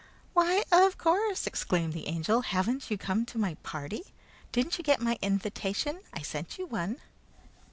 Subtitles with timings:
[0.33, 2.41] "Why of course!" exclaimed the Angel.
[2.41, 4.01] "Haven't you come to my party?
[4.51, 5.99] Didn't you get my invitation?
[6.11, 6.97] I sent you one."